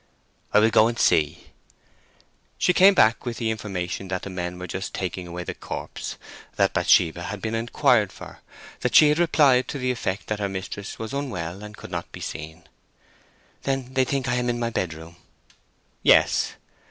[0.51, 1.49] "I will go and see."
[2.57, 6.17] She came back with the information that the men were just taking away the corpse;
[6.55, 8.39] that Bathsheba had been inquired for;
[8.79, 12.11] that she had replied to the effect that her mistress was unwell and could not
[12.11, 12.63] be seen.
[13.61, 15.17] "Then they think I am in my bedroom?"
[16.01, 16.53] "Yes."